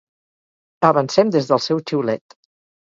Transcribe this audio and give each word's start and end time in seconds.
Avancem 0.91 1.33
des 1.37 1.53
del 1.53 1.65
seu 1.69 1.87
xiulet. 1.93 2.41